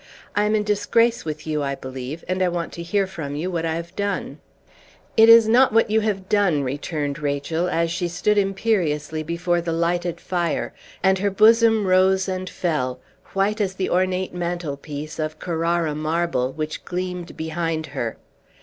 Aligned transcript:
"I 0.35 0.45
am 0.45 0.55
in 0.55 0.63
disgrace 0.63 1.25
with 1.25 1.45
you, 1.45 1.61
I 1.61 1.75
believe, 1.75 2.23
and 2.27 2.41
I 2.41 2.49
want 2.49 2.73
to 2.73 2.81
hear 2.81 3.05
from 3.05 3.35
you 3.35 3.51
what 3.51 3.67
I 3.67 3.75
have 3.75 3.95
done." 3.95 4.39
"It 5.15 5.29
is 5.29 5.47
what 5.47 5.91
you 5.91 5.99
have 6.01 6.21
not 6.21 6.29
done," 6.29 6.63
returned 6.63 7.19
Rachel, 7.19 7.69
as 7.69 7.91
she 7.91 8.07
stood 8.07 8.39
imperiously 8.39 9.21
before 9.21 9.61
the 9.61 9.71
lighted 9.71 10.19
fire; 10.19 10.73
and 11.03 11.19
her 11.19 11.29
bosom 11.29 11.85
rose 11.85 12.27
and 12.27 12.49
fell, 12.49 12.99
white 13.33 13.61
as 13.61 13.75
the 13.75 13.91
ornate 13.91 14.33
mantelpiece 14.33 15.19
of 15.19 15.37
Carrara 15.37 15.93
marble 15.93 16.51
which 16.51 16.83
gleamed 16.83 17.37
behind 17.37 17.85
her. 17.93 18.17